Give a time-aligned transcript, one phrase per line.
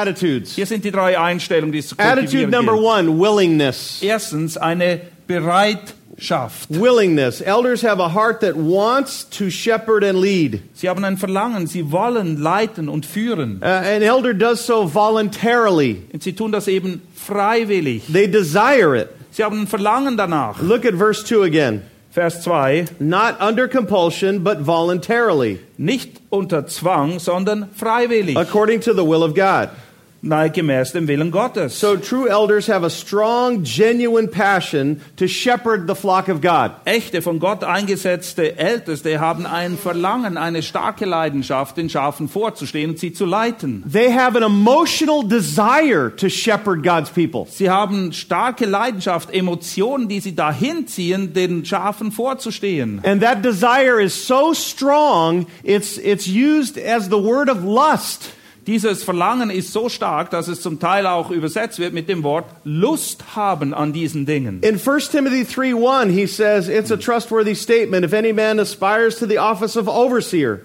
[0.00, 0.54] Attitudes.
[0.54, 2.84] Hier sind die drei Einstellungen, die es zu Attitude number gilt.
[2.84, 3.98] one willingness.
[4.02, 6.68] Erstens eine Bereitschaft.
[6.70, 7.40] Willingness.
[7.40, 10.60] Elders have a heart that wants to shepherd and lead.
[10.74, 13.60] Sie haben ein Verlangen, sie wollen leiten und führen.
[13.62, 18.04] Uh, an elder does so voluntarily, Und sie tun das eben freiwillig.
[18.12, 19.08] they desire it.
[19.30, 20.60] Sie haben ein Verlangen danach.
[20.62, 21.82] Look at verse 2 again.
[22.10, 22.86] Vers 2.
[22.98, 28.36] Not under compulsion, but voluntarily, Nicht unter Zwang, sondern freiwillig.
[28.36, 29.68] according to the will of God.
[30.20, 31.78] Nein, gemäß dem Willen Gottes.
[31.78, 36.72] So true elders have a strong, genuine passion to shepherd the flock of God.
[36.84, 42.98] Echte, von Gott eingesetzte Älteste haben ein Verlangen, eine starke Leidenschaft, den Schafen vorzustehen und
[42.98, 43.84] sie zu leiten.
[43.90, 47.46] They have an emotional desire to shepherd God's people.
[47.48, 53.00] Sie haben starke Leidenschaft, Emotionen, die sie dahin ziehen, den Schafen vorzustehen.
[53.04, 58.32] And that desire is so strong, it's, it's used as the word of lust.
[58.68, 62.44] Dieses Verlangen ist so stark, dass es zum Teil auch übersetzt wird mit dem Wort
[62.64, 64.60] Lust haben an diesen Dingen.
[64.60, 69.18] In 1 Timothy 3 1, he says, It's a trustworthy statement if any man aspires
[69.20, 70.60] to the office of overseer.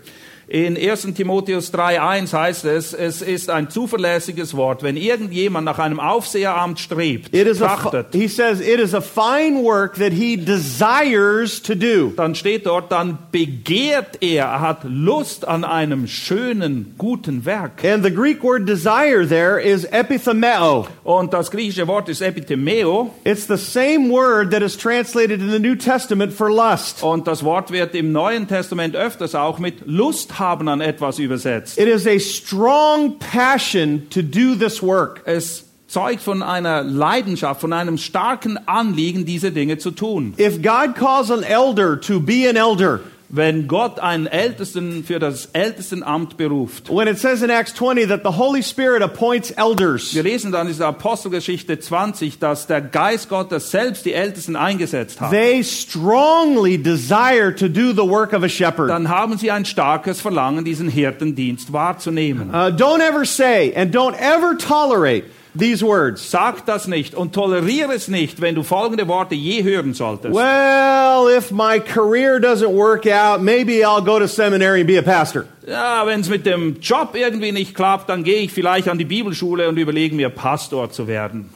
[0.54, 1.16] In 1.
[1.16, 7.36] Timotheus 3.1 heißt es, es ist ein zuverlässiges Wort, wenn irgendjemand nach einem Aufseheramt strebt,
[7.36, 11.74] It is a, trachtet, he says, It is a fine work that he desires to
[11.74, 12.14] do.
[12.16, 17.84] dann steht dort, dann begehrt er, er hat Lust an einem schönen, guten Werk.
[17.84, 20.86] And the Greek word desire there is epithemeo.
[21.04, 25.58] Und das griechische Wort ist Epithemeo It's the same word that is translated in the
[25.58, 27.02] New Testament for lust.
[27.02, 31.78] und das Wort wird im Neuen Testament öfters auch mit Lust haben an etwas übersetzt.
[31.78, 35.22] It is a strong passion to do this work.
[35.26, 40.34] Es zeugt von einer Leidenschaft, von einem starken Anliegen, diese Dinge zu tun.
[40.38, 43.00] If God calls an elder to be an elder,
[43.36, 48.22] Wenn Gott einen Ältesten für das Ältestenamt beruft, when it says in Acts 20 that
[48.24, 53.30] the Holy Spirit appoints elders, wir lesen dann in dieser Apostelgeschichte 20, dass der Geist
[53.30, 55.32] Gottes selbst die Ältesten eingesetzt hat.
[55.32, 58.92] they strongly desire to do the work of a shepherd.
[58.92, 62.52] Dann haben sie ein starkes Verlangen, diesen Hirtendienst wahrzunehmen.
[62.52, 65.24] Uh, don't ever say and don't ever tolerate
[65.58, 66.30] these words.
[66.30, 70.34] Sag das nicht und toleriere es nicht, wenn du folgende Worte je hören solltest.
[70.34, 75.02] Well, if my career doesn't work out, maybe I'll go to seminary and be a
[75.02, 75.46] pastor.
[75.68, 79.06] Ja, wenn es mit dem Job irgendwie nicht klappt, dann gehe ich vielleicht an die
[79.06, 81.50] Bibelschule und überlege mir, Pastor zu werden.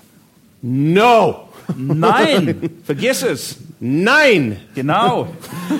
[0.61, 1.49] No.
[1.75, 3.57] Nein, vergiss es.
[3.79, 4.57] Nine.
[4.73, 5.27] Genau.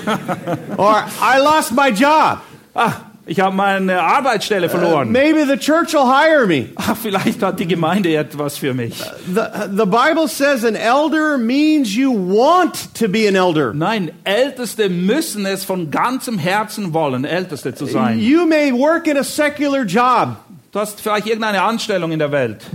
[0.76, 2.40] Or I lost my job.
[2.74, 5.12] Ah, ich habe meine Arbeitsstelle verloren.
[5.12, 6.70] Maybe the church will hire me.
[6.88, 8.94] Ah, vielleicht hat die Gemeinde etwas für mich.
[9.26, 9.42] The,
[9.76, 13.74] the Bible says an elder means you want to be an elder.
[13.74, 18.20] Nein, Älteste müssen es von ganzem Herzen wollen, Älteste zu sein.
[18.20, 20.36] You may work in a secular job,
[20.70, 22.66] Du hast vielleicht irgendeine Anstellung in der Welt.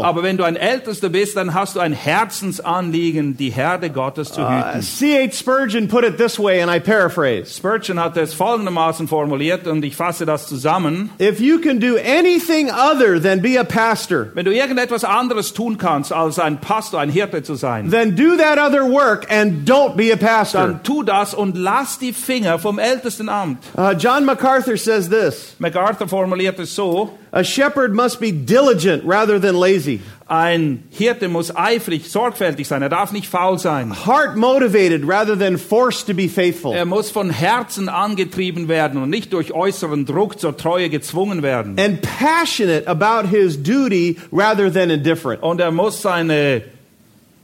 [0.00, 0.08] elder.
[0.08, 4.40] Aber wenn du ein Ältester bist, dann hast du ein Herzensanliegen, die Herde Gottes zu
[4.48, 4.80] hüten.
[4.80, 5.34] C.H.
[5.34, 7.52] Spurgeon put it this way, and I paraphrase.
[7.54, 11.10] Spurgeon hat es folgendermaßen formuliert und ich fasse das zusammen.
[11.20, 15.76] If you can do anything other than be a pastor, Wenn du irgendetwas anderes tun
[15.76, 19.94] kannst, als ein Pastor, ein Hirte zu sein, then do that other work and don't
[19.94, 20.60] be a pastor.
[20.60, 23.58] dann tu das und lass die Finger vom Ältestenamt.
[23.76, 29.40] Uh, John MacArthur says this MacArthur formuliert es so, A shepherd must be diligent rather
[29.40, 33.90] than lazy, ein Hirte muss eifrig, sorgfältig sein, er darf nicht faul sein.
[33.90, 36.72] heart motivated rather than forced to be faithful.
[36.72, 41.76] Er muss von Herzen angetrieben werden und nicht durch äußeren Druck zur Treue gezwungen werden.
[41.76, 45.42] and passionate about his duty rather than indifferent.
[45.42, 46.62] Und er muss seine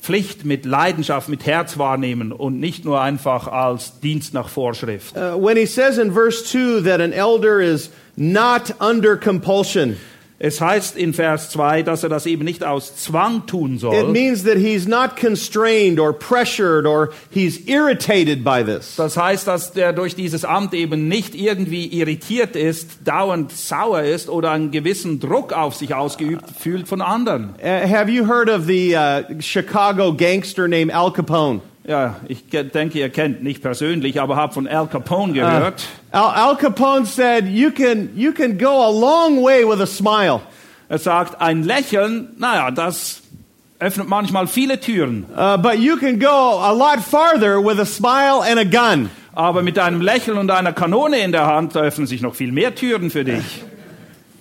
[0.02, 5.16] Pflicht mit Leidenschaft, mit Herz wahrnehmen und nicht nur einfach als Dienst nach Vorschrift.
[5.16, 9.96] Uh, when he says in verse 2 that an elder is not under compulsion,
[10.44, 14.08] Es heißt in Vers 2, dass er das eben nicht aus Zwang tun it soll.
[14.08, 18.96] means that he's not constrained or pressured or he's irritated by this.
[18.96, 24.28] Das heißt, dass der durch dieses Amt eben nicht irgendwie irritiert ist, dauernd sauer ist
[24.28, 27.54] oder einen gewissen Druck auf sich ausgeübt fühlt von anderen.
[27.62, 31.60] Uh, have you heard of the uh, Chicago gangster named Al Capone?
[31.84, 35.82] Ja, ich ke- denke, ihr kennt nicht persönlich, aber habt von Al Capone gehört.
[36.12, 40.40] Al, Al Capone said, you can, you can go a long way with a smile,
[40.88, 43.22] Er sagt, ein Lächeln, naja, das
[43.80, 45.24] öffnet manchmal viele Türen.
[45.36, 49.10] uh, but you can go a lot farther with a smile and a gun.
[49.34, 52.74] Aber mit einem Lächeln und einer Kanone in der Hand öffnen sich noch viel mehr
[52.76, 53.64] Türen für dich.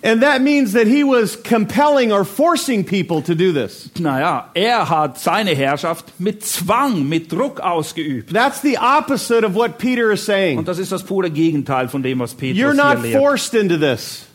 [0.03, 3.87] And that means that he was compelling or forcing people to do this.
[3.99, 8.33] Naja, er hat seine Herrschaft mit Zwang, mit Druck ausgeübt.
[8.33, 10.57] That's the opposite of what Peter is saying.
[10.57, 13.19] Und das ist das pure Gegenteil von dem, was Petrus You're not lehrt.
[13.19, 14.25] forced into this.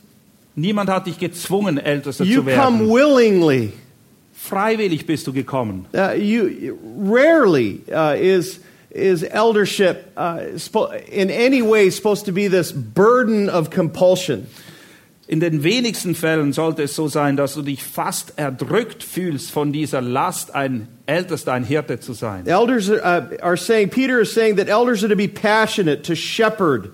[0.55, 2.89] Niemand hat dich gezwungen, Ältester You zu come werden.
[2.89, 3.73] willingly.
[4.33, 5.87] Freiwillig bist du gekommen.
[5.93, 8.61] Uh, you rarely uh, is
[8.91, 10.39] is eldership uh,
[11.11, 14.47] in any way supposed to be this burden of compulsion.
[15.29, 19.73] In den wenigsten Fällen sollte es so sein, dass du dich fast erdrückt fühlst von
[19.73, 22.47] dieser Last, ein Ältester, ein Hirte zu sein.
[22.47, 26.15] Elders are, uh, are saying Peter is saying that elders are to be passionate, to
[26.15, 26.91] shepherd.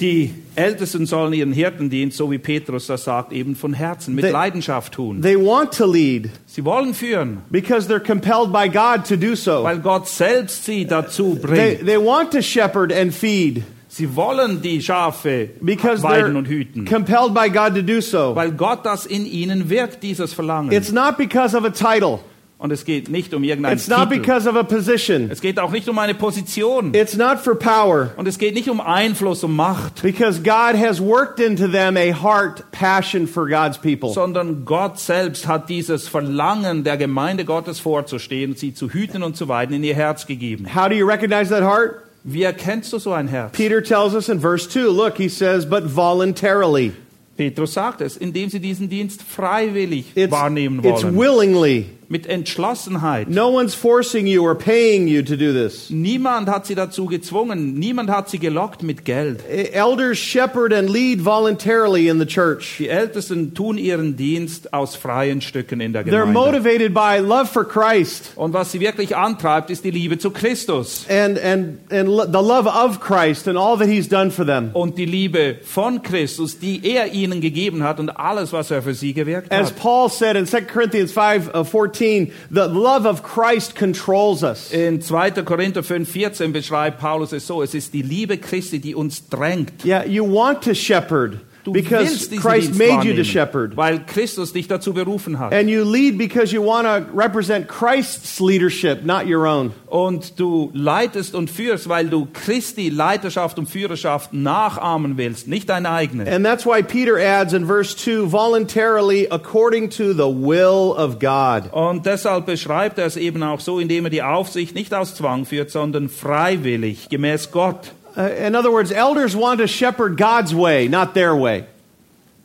[0.00, 4.30] Die Ältesten sollen ihren Hirtendienst, so wie Petrus das sagt, eben von Herzen, mit They-
[4.32, 5.22] Leidenschaft tun.
[5.22, 9.62] They want to lead Sie wollen führen, because they're compelled by God to do so.
[9.64, 11.40] weil Gott selbst sie dazu They,
[11.76, 11.86] bringt.
[11.86, 17.32] they want to shepherd and feed Sie wollen die Schafe because weiden und hüten, compelled
[17.34, 18.34] by God to do so.
[18.36, 20.72] weil Gott das in ihnen wirkt, dieses Verlangen.
[20.72, 22.18] It's not because of a title.
[22.60, 24.20] Und es geht nicht um irgendeinen It's not Titel.
[24.20, 25.30] because of a position.
[25.30, 26.92] Es geht auch nicht um eine Position.
[26.92, 28.10] It's not for power.
[28.16, 32.12] Und es geht nicht um Einfluss, um Macht, Because God has worked into them a
[32.12, 34.10] heart passion for God's people.
[34.12, 39.46] sondern Gott selbst hat dieses Verlangen der Gemeinde Gottes vorzustehen, sie zu hüten und zu
[39.46, 40.66] weiden, in ihr Herz gegeben.
[40.74, 42.02] How do you recognize that heart?
[42.30, 43.52] Wie erkennst du so ein Herz?
[43.52, 46.92] Peter tells us in verse 2, look, he says, but voluntarily.
[47.38, 51.86] Petrus sagt es, indem sie diesen Dienst freiwillig It's, wahrnehmen it's willingly.
[52.10, 53.28] Mit Entschlossenheit.
[53.28, 55.90] No one's forcing you or paying you to do this.
[55.90, 57.74] Niemand hat sie dazu gezwungen.
[57.74, 59.40] Niemand hat sie gelockt mit Geld.
[59.46, 62.76] Elders shepherd and lead voluntarily in the church.
[62.78, 66.32] Die Ältesten tun ihren Dienst aus freien Stücken in der They're Gemeinde.
[66.32, 71.04] motivated by love for Christ Und was sie wirklich antreibt, ist die Liebe zu Christus.
[71.10, 74.70] and, and, and the love of Christ and all that he's done for them.
[74.72, 78.94] Und die Liebe von Christus, die er ihnen gegeben hat und alles, was er für
[78.94, 79.76] sie gewirkt As hat.
[79.76, 81.64] Paul said in 2 Corinthians 5 uh,
[81.98, 84.72] 14, the love of Christ controls us.
[84.72, 85.42] In 2.
[85.44, 89.84] Korinther 5, 14 beschreibt Paulus es so, es ist die Liebe Christi, die uns drängt.
[89.84, 93.76] Yeah, you want to shepherd Du because willst diesen Christ Dienst made you to shepherd.
[93.76, 95.52] weil Christus dich dazu berufen hat.
[95.52, 99.72] And you lead because you want to represent Christ's leadership, not your own.
[99.86, 105.90] Und du leitest und führst, weil du Christi Leiterschaft und Führerschaft nachahmen willst, nicht deine
[105.90, 106.30] eigene.
[106.30, 111.70] And that's why Peter adds in verse 2 voluntarily according to the will of God.
[111.72, 115.44] Und deshalb beschreibt er es eben auch so, indem er die Aufsicht nicht aus Zwang
[115.44, 117.92] führt, sondern freiwillig, gemäß Gott.
[118.18, 121.66] Uh, in other words, elders want to shepherd God's way, not their way.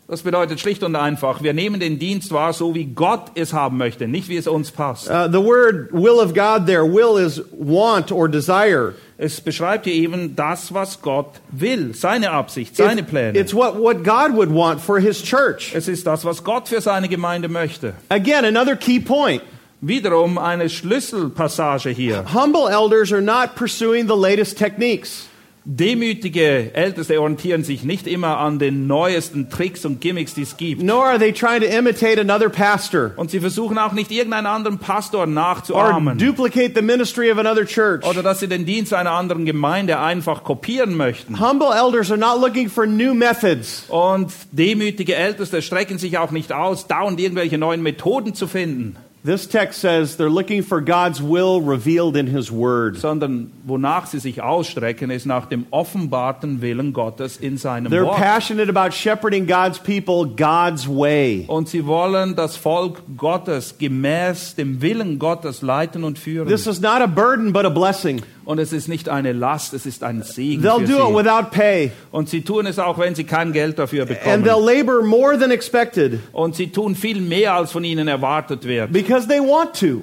[0.07, 3.77] Das bedeutet schlicht und einfach, wir nehmen den Dienst wahr, so wie Gott es haben
[3.77, 5.09] möchte, nicht wie es uns passt.
[5.09, 8.93] Uh, the word will of God there, will is want or desire.
[9.17, 13.35] Es beschreibt hier eben das, was Gott will, seine Absicht, seine It's, Pläne.
[13.35, 15.73] it's what, what God would want for his church.
[15.73, 17.93] Es ist das, was Gott für seine Gemeinde möchte.
[18.09, 19.41] Again, another key point.
[19.81, 22.25] Wiederum eine Schlüsselpassage hier.
[22.33, 25.27] Humble elders are not pursuing the latest techniques.
[25.65, 30.83] Demütige Älteste orientieren sich nicht immer an den neuesten Tricks und Gimmicks, die es gibt.
[30.83, 34.77] Nor are they trying to imitate another pastor Und sie versuchen auch nicht irgendeinen anderen
[34.77, 36.17] Pastor or nachzuahmen.
[36.17, 38.05] duplicate the ministry of another church.
[38.05, 41.39] Oder dass sie den Dienst einer anderen Gemeinde einfach kopieren möchten.
[41.39, 43.85] Humble elders are not looking for new methods.
[43.87, 49.47] Und demütige Älteste strecken sich auch nicht aus, dauernd irgendwelche neuen Methoden zu finden, This
[49.47, 52.97] text says they're looking for God's will revealed in His Word.
[52.97, 58.17] sondern wonach sie sich ausstrecken, ist nach dem offenbarten Willen Gottes in seinem They're Wort.
[58.17, 61.45] passionate about shepherding God's people God's way.
[61.47, 66.49] Und sie wollen das Volk Gottes gemäß dem Willen Gottes leiten und führen.
[66.49, 68.21] This is not a burden, but a blessing.
[68.45, 71.15] Und es ist nicht eine Last, es ist ein Segen They'll für do it sie.
[71.15, 74.43] without pay, Und sie tun es auch, wenn sie kein Geld dafür and bekommen.
[74.45, 78.91] they'll labor more than expected Und sie tun viel mehr, als von ihnen erwartet wird.
[78.91, 80.01] because they want to.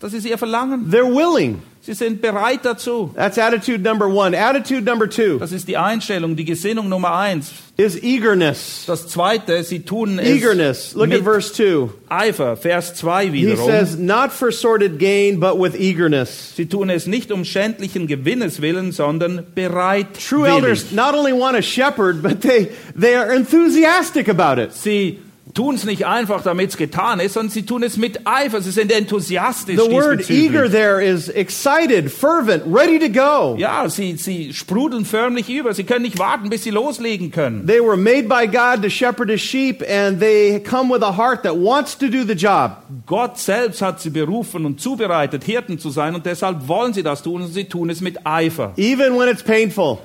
[0.00, 0.90] Das ist ihr Verlangen.
[0.90, 1.62] They're willing.
[1.84, 3.10] Sie sind bereit dazu.
[3.14, 4.34] That's attitude number one.
[4.34, 7.52] Attitude number two Das ist die Einstellung, die Gesinnung Nummer eins.
[7.76, 8.84] is eagerness.
[8.86, 10.94] Das zweite, sie tun es Eagerness.
[10.94, 11.90] Look at mit verse 2.
[12.08, 12.56] Eifer.
[12.56, 13.66] Vers 2 He wiederum.
[13.66, 16.54] says, not for sordid gain, but with eagerness.
[16.56, 21.62] Sie tun es nicht um schändlichen Gewinnes willen, sondern True elders not only want a
[21.62, 24.72] shepherd, but they, they are enthusiastic about it.
[24.72, 25.18] Sie
[25.54, 28.60] tun es nicht einfach, damit es getan ist, sondern sie tun es mit Eifer.
[28.60, 33.56] Sie sind enthusiastisch The word eager there is excited, fervent, ready to go.
[33.56, 35.72] Ja, sie, sie sprudeln förmlich über.
[35.72, 37.66] Sie können nicht warten, bis sie loslegen können.
[37.66, 41.44] They were made by God to shepherd his sheep, and they come with a heart
[41.44, 42.78] that wants to do the job.
[43.06, 47.22] Gott selbst hat sie berufen und zubereitet, Hirten zu sein und deshalb wollen sie das
[47.22, 48.72] tun und sie tun es mit Eifer.
[48.76, 50.00] Even when it's painful,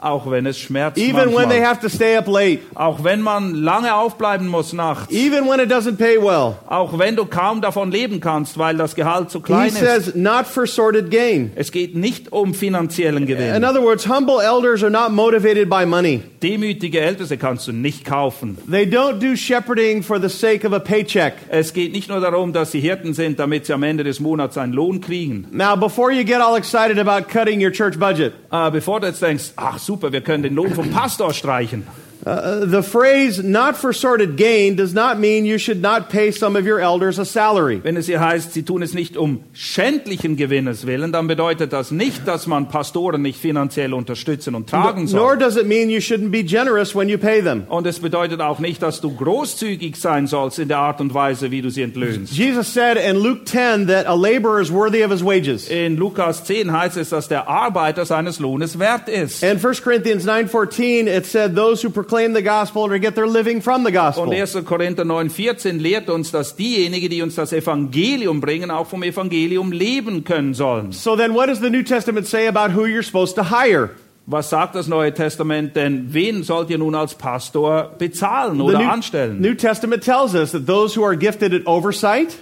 [0.00, 1.64] Auch wenn es schmerzt even when they manchmal.
[1.66, 5.12] have to stay up late, Auch wenn man lange aufbleiben muss nachts.
[5.12, 6.56] even when it doesn't pay well.
[6.66, 9.78] Auch wenn du kaum davon leben kannst, weil das Gehalt zu He klein ist.
[9.78, 11.52] says, not for sordid gain.
[11.56, 13.64] Es geht nicht um finanziellen In Gewinn.
[13.64, 16.22] other words, humble elders are not motivated by money.
[16.42, 18.58] Demütige Älteste kannst du nicht kaufen.
[18.70, 21.34] They don't do shepherding for the sake of a paycheck.
[21.48, 24.56] Es geht nicht nur darum, dass sie Hirten sind, damit sie am Ende des Monats
[24.58, 25.46] einen Lohn kriegen.
[25.50, 29.20] Now, before you get all excited about cutting your church budget, Äh, bevor du jetzt
[29.22, 31.86] denkst, ach super, wir können den Lohn vom Pastor streichen.
[32.26, 36.56] Uh, the phrase not for sordid gain does not mean you should not pay some
[36.56, 37.80] of your elders a salary.
[37.82, 41.92] Wenn es hier heißt, sie tun es nicht um schändlichen Gewinnes willen, dann bedeutet das
[41.92, 45.38] nicht, dass man Pastoren nicht finanziell unterstützen und tragen Nor soll.
[45.38, 47.62] does it mean you shouldn't be generous when you pay them.
[47.68, 51.52] Und es bedeutet auch nicht, dass du großzügig sein sollst in der Art und Weise,
[51.52, 52.32] wie du sie entlöhnst.
[52.32, 55.68] Jesus said in Luke 10 that a laborer is worthy of his wages.
[55.68, 59.44] In Lukas 10 heißt es, dass der Arbeiter seines Lohnes wert ist.
[59.44, 63.60] And 1 Corinthians 9:14 it said those who proclaim the gospel to get their living
[63.60, 64.24] from the gospel.
[64.24, 64.64] Und 1.
[64.64, 70.24] Korinther 9,14 lehrt uns, dass diejenigen, die uns das Evangelium bringen, auch vom Evangelium leben
[70.24, 70.92] können sollen.
[70.92, 73.90] So then what does the New Testament say about who you're supposed to hire?
[74.26, 76.12] Was sagt das Neue Testament denn?
[76.12, 79.40] Wen sollt ihr nun als Pastor bezahlen oder the New, anstellen?
[79.40, 82.36] New Testament tells us that those who are gifted at oversight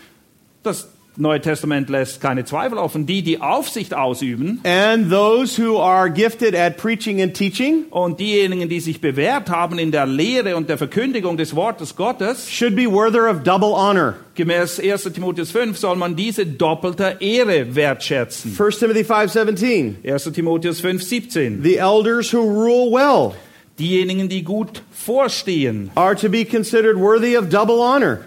[0.64, 3.06] Das Neue Testament lässt keine Zweifel offen.
[3.06, 8.68] Die, die Aufsicht ausüben and those who are gifted at preaching and teaching und diejenigen,
[8.68, 12.90] die sich bewährt haben in der Lehre und der Verkündigung des Wortes Gottes, should be
[12.90, 14.14] worthy of double honor.
[14.34, 15.04] gemäß 1.
[15.12, 18.56] Timotheus 5 soll man diese doppelter Ehre wertschätzen.
[18.58, 20.32] 1 Timothy 5:17 1.
[20.32, 21.62] Timotheus 5, 17.
[21.62, 23.34] The elders who rule well
[23.78, 25.90] Diejenigen, die gut vorstehen.
[25.96, 28.20] are to be considered worthy of double honor.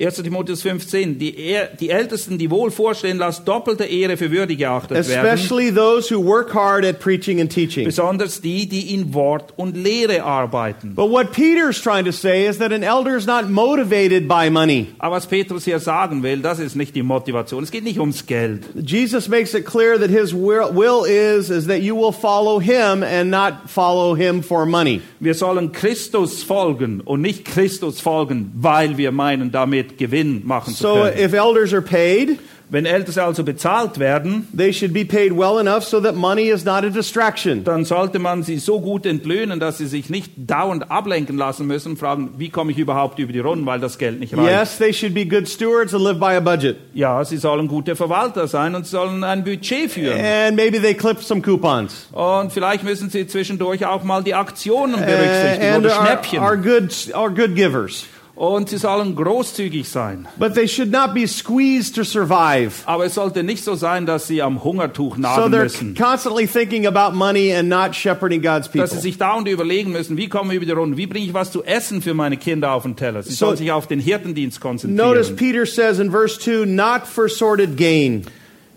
[0.00, 0.22] 1.
[0.22, 1.18] Timotheus 15.
[1.18, 1.34] Die,
[1.80, 5.26] die Ältesten, die wohl vorstehen, lasst doppelte Ehre für würdig geachtet werden.
[5.26, 7.84] Especially those who work hard at preaching and teaching.
[7.84, 10.94] Besonders die, die in Wort und Lehre arbeiten.
[10.94, 14.86] But what Peter's trying to say is that an elder is not motivated by money.
[14.98, 17.64] Aber was Petrus hier sagen will, das ist nicht die Motivation.
[17.64, 18.68] Es geht nicht ums Geld.
[18.76, 23.02] Jesus makes it clear that his will will is is that you will follow him
[23.02, 25.00] and not follow him for money.
[25.18, 30.82] Wir sollen Christus folgen und nicht Christus folgen, weil wir meinen, damit Gewinn machen zu
[30.82, 31.18] So können.
[31.18, 32.38] if elders are paid,
[32.70, 36.66] Wenn Älteste also bezahlt werden, they should be paid well enough so that money is
[36.66, 37.64] not a distraction.
[37.64, 41.96] dann sollte man sie so gut entlöhnen, dass sie sich nicht dauernd ablenken lassen müssen
[41.96, 44.50] fragen, wie komme ich überhaupt über die Runden, weil das Geld nicht reicht.
[44.50, 46.76] Yes, they should be good stewards and live by a budget.
[46.92, 50.20] Ja, sie sollen gute Verwalter sein und sollen ein Budget führen.
[50.20, 52.08] And maybe they clip some coupons.
[52.12, 56.38] Und vielleicht müssen sie zwischendurch auch mal die Aktionen Uh, berücksichtigen and oder are, Schnäppchen.
[56.40, 58.04] are good are good givers.
[58.38, 60.28] Und sie sollen großzügig sein.
[60.38, 62.70] But they should not be squeezed to survive.
[62.86, 65.94] Aber es sollte nicht so sein, dass sie am Hungertuch So nagen they're müssen.
[65.96, 68.82] constantly thinking about money and not shepherding God's people.
[68.82, 71.34] Dass sie sich dauernd überlegen müssen, wie komme ich über die Runde, wie bringe ich
[71.34, 73.24] was zu essen für meine Kinder auf den Teller.
[73.24, 75.36] Sie So- sollen sich auf den Hirtendienst Notice konzentrieren.
[75.36, 78.24] Peter says in verse 2, not for sordid gain.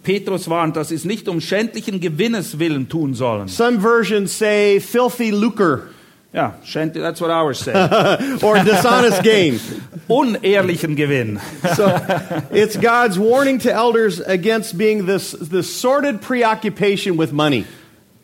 [0.02, 3.48] Petrus warnt, dass sie es nicht um schändlichen Gewinnes willen tun sollen.
[3.48, 5.82] Some versions say filthy lucre
[6.34, 7.74] Ja, schänd- that's what ours say.
[8.42, 9.60] or dishonest gain.
[10.08, 11.40] Unehrlichen Gewinn.
[11.76, 11.88] So
[12.52, 17.66] it's God's warning to elders against being this, this sordid preoccupation with money,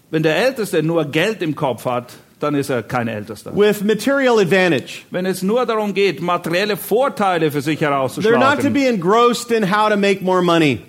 [0.09, 3.51] Wenn der Älteste nur Geld im Kopf hat, dann ist er kein Ältester.
[3.53, 5.03] with material advantage.
[5.11, 8.23] Wenn es nur darum geht, materielle Vorteile für sich They're not to
[8.67, 10.79] herauszuschlagen, be engrossed in how to make more money.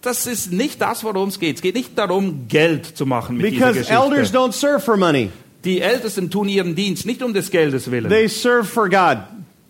[0.00, 1.56] das ist nicht das, worum es geht.
[1.56, 4.38] Es geht nicht darum, Geld zu machen mit dieser Because elders Geschichte.
[4.38, 5.30] don't serve for money,
[5.64, 8.08] Die Ältesten tun ihren Dienst nicht um des Geldes willen.
[8.08, 9.18] they serve for God.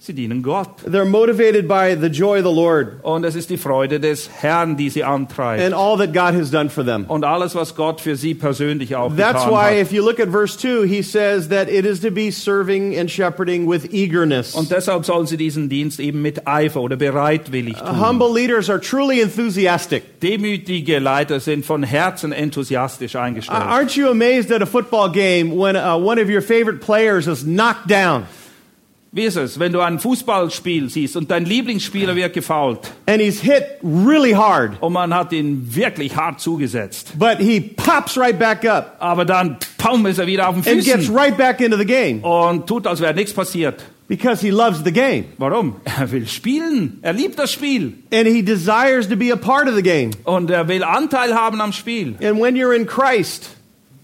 [0.00, 0.84] Sie dienen Gott.
[0.86, 4.76] They're motivated by the joy of the Lord Und es ist die Freude des Herrn,
[4.76, 5.60] die sie antreibt.
[5.60, 7.04] and all that God has done for them.
[7.08, 9.82] Und alles, was Gott für sie persönlich auch That's getan why, hat.
[9.82, 13.10] if you look at verse 2, he says that it is to be serving and
[13.10, 14.54] shepherding with eagerness.
[14.54, 18.00] Und deshalb sollen sie diesen Dienst eben mit Eifer oder bereitwillig tun.
[18.00, 20.20] Humble leaders are truly enthusiastic.
[20.20, 23.58] Demütige Leiter sind von Herzen enthusiastisch eingestellt.
[23.62, 27.42] Aren't you amazed at a football game when uh, one of your favorite players is
[27.44, 28.26] knocked down
[29.10, 33.40] Wie ist es, wenn du ein Fußballspiel siehst und dein Lieblingsspieler wird gefault and he's
[33.40, 38.66] hit really hard, und man hat ihn wirklich hart zugesetzt, but he pops right back
[38.66, 41.78] up aber dann, pum, ist er wieder auf den and gets Füßen right back into
[41.78, 42.22] the game?
[42.22, 43.82] und tut, als wäre nichts passiert.
[44.08, 45.26] Because he loves the game.
[45.36, 45.76] Warum?
[45.98, 46.98] Er will spielen.
[47.02, 47.92] Er liebt das Spiel.
[48.10, 50.12] And he desires to be a part of the game.
[50.24, 52.14] Und er will Anteil haben am Spiel.
[52.22, 53.50] And when you're in Christ,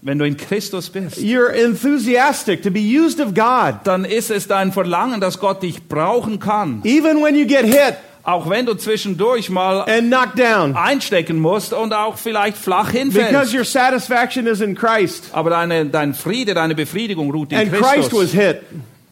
[0.07, 3.79] Wenn du in Christus bist, you're enthusiastic to be used of God.
[3.85, 6.81] dann ist es dein Verlangen, dass Gott dich brauchen kann.
[6.83, 10.75] Even when you get hit Auch wenn du zwischendurch mal and knocked down.
[10.75, 13.53] einstecken musst und auch vielleicht flach Because hinfällst.
[13.55, 15.29] your satisfaction is in Christ.
[15.31, 18.31] Aber deine, dein Friede, deine Befriedigung ruht in And Christ was Christus.
[18.31, 18.61] hit.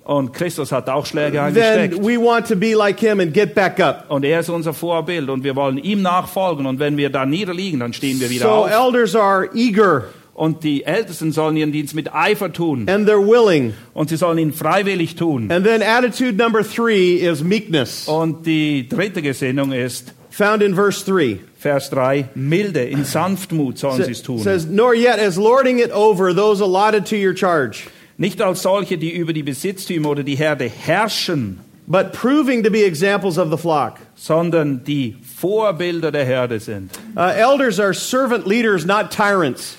[0.04, 1.98] Und Christus hat auch Schläge Then eingesteckt.
[2.04, 4.06] we want to be like him and get back up.
[4.10, 6.66] Und er ist unser Vorbild und wir wollen ihm nachfolgen.
[6.66, 8.70] Und wenn wir da niederliegen, dann stehen wir wieder So auf.
[8.72, 10.04] elders are eager
[10.36, 12.88] Und die Ältesten sollen ihren Dienst mit Eifer tun.
[12.90, 13.74] and they're willing.
[13.94, 15.52] Und sie sollen ihn freiwillig tun.
[15.52, 21.06] And then attitude number three is meekness, Und die dritte Gesinnung ist, found in verse
[21.06, 21.38] three.
[21.60, 24.40] Vers 3, milde, in Sanftmut sollen sie es tun.
[24.40, 27.88] says, nor yet as lording it over those allotted to your charge,
[28.18, 32.84] Nicht als solche, die über die Besitztümer oder die Herde herrschen, but proving to be
[32.84, 33.98] examples of the flock.
[34.16, 36.92] sondern die Vorbilder der Herde sind.
[37.16, 39.78] Uh, elders are servant leaders, not tyrants.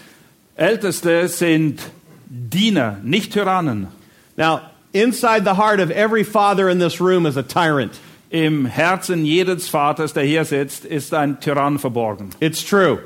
[0.57, 1.81] Älteste sind
[2.27, 3.89] Diener, nicht Tyrannen.
[4.37, 4.61] Now,
[4.93, 7.99] inside the heart of every father in this room is a tyrant.
[8.31, 12.31] Im Herzen jedes Vaters, der hier sitzt, ist ein Tyrann verborgen.
[12.41, 13.01] It's true.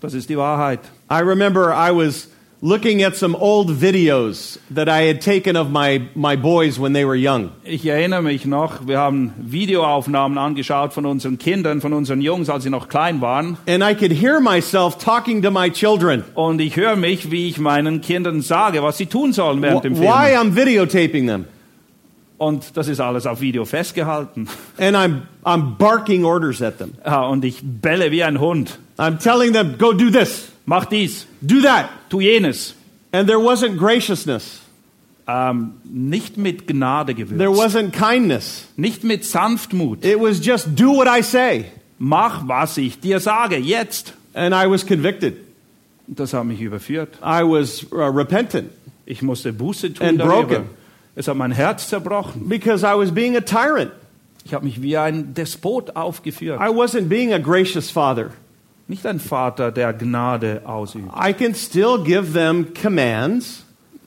[0.00, 0.80] Das ist die Wahrheit.
[1.10, 2.28] I remember I was
[2.60, 7.04] looking at some old videos that I had taken of my, my boys when they
[7.04, 7.52] were young.
[7.64, 12.64] Ich erinnere mich noch, wir haben Videoaufnahmen angeschaut von unseren Kindern, von unseren Jungs, als
[12.64, 13.56] sie noch klein waren.
[13.66, 16.24] And I could hear myself talking to my children.
[16.34, 19.98] Und ich höre mich, wie ich meinen Kindern sage, was sie tun sollen während dem
[19.98, 20.52] Why Film.
[20.52, 21.44] I'm videotaping them.
[22.38, 24.48] Und das ist alles auf Video festgehalten.
[24.78, 26.92] And I'm, I'm barking orders at them.
[27.04, 28.78] Ja, und ich belle wie ein Hund.
[28.96, 31.88] I'm telling them, go do this, Mach dies, do that.
[32.10, 32.74] tu jenes.
[33.10, 34.60] And there wasn't graciousness.
[35.26, 37.58] Ähm, nicht mit Gnade There gewürzt.
[37.58, 38.66] wasn't kindness.
[38.76, 40.04] Nicht mit Sanftmut.
[40.04, 41.66] It was just do what I say.
[41.98, 44.12] Mach, was ich dir sage, jetzt.
[44.34, 45.36] And I was convicted.
[46.06, 47.18] Das hat mich überführt.
[47.22, 48.70] I was uh, repentant
[49.06, 50.42] Ich musste Buße tun And darüber.
[50.46, 50.64] broken.
[51.16, 52.48] Es hat mein Herz zerbrochen.
[52.48, 53.90] because I was being a tyrant.
[54.44, 56.60] Ich habe mich wie ein Despot aufgeführt.
[56.60, 58.30] I wasn't being a gracious father.
[58.88, 61.08] Nicht ein Vater, der Gnade ausübt.
[61.14, 63.64] I can still give them commands,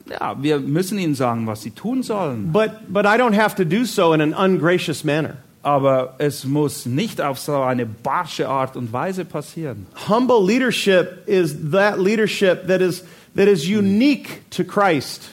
[0.10, 2.52] Ja, wir müssen ihnen sagen, was sie tun sollen.
[2.52, 5.38] but, but I don't have to do so in an ungracious manner.
[5.63, 9.86] Aber es muss nicht auf so eine barsche Art und Weise passieren.
[10.10, 13.04] Humble leadership is that leadership that is,
[13.36, 15.30] that is unique to Christ.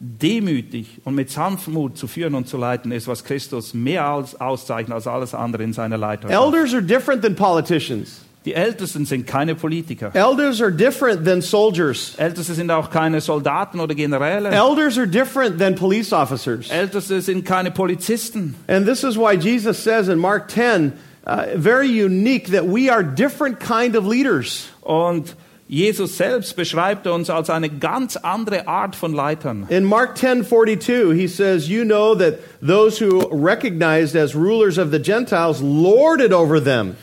[0.00, 4.94] Demütig und mit Sanftmut zu führen und zu leiten ist, was Christus mehr als auszeichnet
[4.94, 6.30] als alles andere in seiner Leitung.
[6.30, 8.22] Elders are different than politicians.
[8.44, 10.10] Die Ältesten sind keine Politiker.
[10.14, 12.14] Elders are different than soldiers.
[12.16, 14.50] Älteste sind auch keine Soldaten oder Generäle.
[14.50, 16.70] Elders are different than police officers.
[16.70, 18.54] Älteste sind keine Polizisten.
[18.68, 20.92] And this is why Jesus says in Mark 10,
[21.26, 24.68] uh, very unique, that we are different kind of leaders.
[24.82, 25.34] Und
[25.68, 29.66] Jesus selbst beschreibt uns als eine ganz andere Art von Leitern.
[29.68, 34.98] In Mark 10:42, he says, "You know that those who recognized as rulers of the
[34.98, 36.96] Gentiles lord it over them,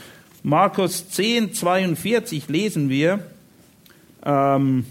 [0.45, 3.19] Markus 10, 42 lesen wir,
[4.23, 4.85] ähm,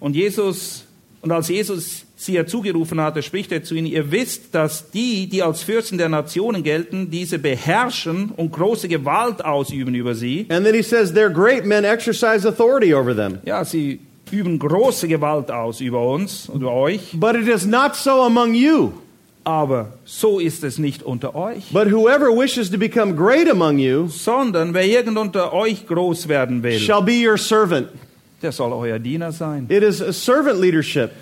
[0.00, 0.84] und Jesus,
[1.22, 5.42] und als Jesus sie herzugerufen hatte, spricht er zu ihnen, ihr wisst, dass die, die
[5.42, 10.44] als Fürsten der Nationen gelten, diese beherrschen und große Gewalt ausüben über sie.
[10.50, 13.38] And then he says, Their great men exercise authority over them.
[13.46, 13.98] Ja, sie
[14.30, 18.92] üben große Gewalt aus über uns, über euch, But it is not so among you.
[19.48, 21.72] Aber so ist es nicht unter euch.
[21.72, 26.62] But whoever wishes to become great among you Sondern wer irgend unter euch groß werden
[26.62, 27.88] will, shall be your servant.
[28.42, 29.64] der soll euer Diener sein.
[29.70, 31.12] It is a servant leadership.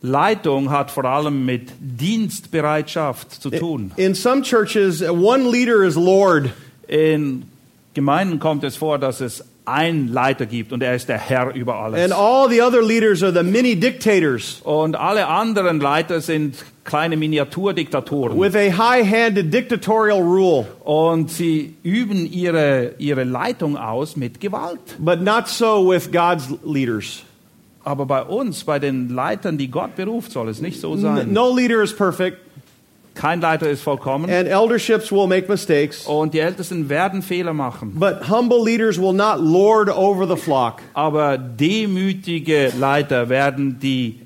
[0.00, 3.92] Leitung hat vor allem mit Dienstbereitschaft zu tun.
[3.96, 6.50] In some churches, one leader is Lord,
[6.88, 7.44] In
[7.92, 11.76] Gemeinden kommt es vor, dass es einen Leiter gibt und er ist der Herr über
[11.76, 12.02] alles.
[12.02, 17.16] and all the other leaders are the mini dictators Und alle anderen Leiter sind kleine
[17.16, 18.38] Miniaturdiktatoren.
[18.38, 20.66] with a high handed dictatorial rule.
[20.84, 24.80] Und sie üben ihre, ihre Leitung aus mit Gewalt.
[24.98, 27.22] But not so with God's leaders.
[27.84, 31.32] Aber bei uns, bei den Leitern, die Gott beruft, soll es nicht so sein.
[31.32, 32.38] No leader is perfect,
[33.22, 34.28] Kein Leiter ist vollkommen.
[34.28, 36.06] and elderships will make mistakes.
[36.08, 37.92] Und die Ältesten werden Fehler machen.
[37.94, 40.82] But humble leaders will not lord over the flock.
[40.92, 44.21] Aber demütige Leiter werden die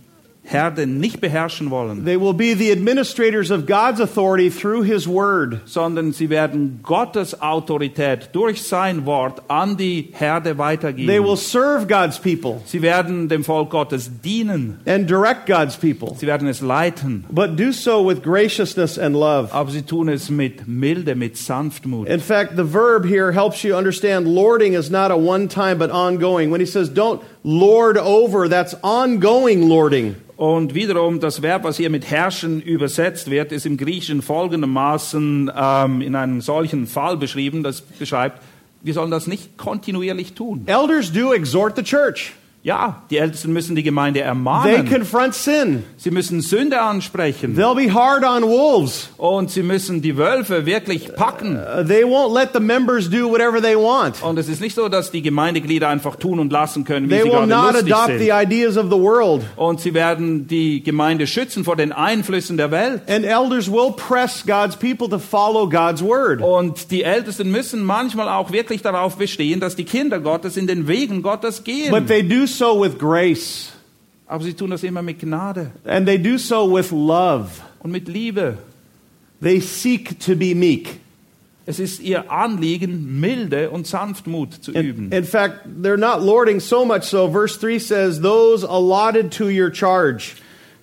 [0.48, 5.60] Herde nicht beherrschen wollen, They will be the administrators of God's authority through His Word.
[5.64, 11.08] sondern sie werden Gottes Autorität durch sein Wort an die Herde weitergeben.
[11.08, 14.78] They will serve God's people Sie werden dem Volk Gottes dienen.
[14.86, 17.24] and direct God's people, Sie werden es leiten.
[17.28, 19.52] but do so with graciousness and love.
[19.52, 22.06] Aber sie tun es mit Milde, mit Sanftmut.
[22.08, 25.90] In fact, the verb here helps you understand lording is not a one time but
[25.90, 26.50] ongoing.
[26.52, 30.16] When he says don't lord over, that's ongoing lording.
[30.36, 36.02] Und wiederum, das Verb, was hier mit herrschen übersetzt wird, ist im Griechischen folgendermaßen ähm,
[36.02, 38.42] in einem solchen Fall beschrieben, das beschreibt,
[38.82, 40.64] wir sollen das nicht kontinuierlich tun.
[40.66, 42.32] Elders do exhort the church.
[42.66, 44.88] Ja, die Ältesten müssen die Gemeinde They ermahnen.
[44.90, 45.84] confront sin.
[45.98, 47.56] Sie müssen Sünde ansprechen.
[47.56, 49.08] They'll be hard on wolves.
[49.18, 51.56] Und sie müssen die Wölfe wirklich packen.
[51.56, 54.20] Uh, they won't let the members do whatever they want.
[54.20, 57.22] Und es ist nicht so, dass die Gemeindeglieder einfach tun und lassen können, wie They
[57.22, 58.42] sie will gerade not lustig adopt the sind.
[58.42, 59.44] ideas of the world.
[59.54, 63.02] Und sie werden die Gemeinde schützen vor den Einflüssen der Welt.
[63.08, 66.42] And elders will press God's people to follow God's word.
[66.42, 70.88] Und die Ältesten müssen manchmal auch wirklich darauf bestehen, dass die Kinder Gottes in den
[70.88, 71.92] Wegen Gottes gehen.
[71.92, 73.72] But they do so with grace.
[74.26, 77.50] Aber sie tun das immer mit Gnade And they do so with love.
[77.80, 78.58] und mit Liebe.
[79.40, 81.00] They seek to be meek.
[81.68, 85.06] Es ist ihr Anliegen, Milde und Sanftmut zu üben.
[85.06, 87.28] In, in fact, they're not lording so much so.
[87.30, 90.36] Verse 3 says, Those allotted to your charge.